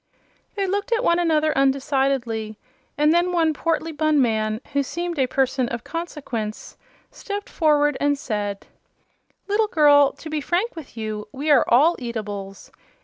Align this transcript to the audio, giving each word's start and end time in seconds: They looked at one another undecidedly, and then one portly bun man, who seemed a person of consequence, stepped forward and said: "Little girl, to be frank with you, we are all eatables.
They 0.55 0.65
looked 0.65 0.91
at 0.91 1.03
one 1.03 1.19
another 1.19 1.51
undecidedly, 1.55 2.57
and 2.97 3.13
then 3.13 3.31
one 3.31 3.53
portly 3.53 3.91
bun 3.91 4.19
man, 4.19 4.59
who 4.73 4.81
seemed 4.81 5.19
a 5.19 5.27
person 5.27 5.69
of 5.69 5.83
consequence, 5.83 6.75
stepped 7.11 7.49
forward 7.51 7.97
and 8.01 8.17
said: 8.17 8.65
"Little 9.47 9.67
girl, 9.67 10.11
to 10.13 10.27
be 10.27 10.41
frank 10.41 10.75
with 10.75 10.97
you, 10.97 11.27
we 11.31 11.51
are 11.51 11.65
all 11.69 11.95
eatables. 11.99 12.71